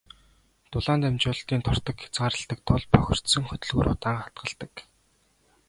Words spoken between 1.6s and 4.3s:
тортог хязгаарладаг тул бохирдсон хөдөлгүүр удаан